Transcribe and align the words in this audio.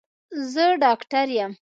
زه 0.51 0.65
ډاکټر 0.83 1.27
يم. 1.39 1.51